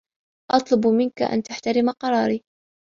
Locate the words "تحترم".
1.43-1.89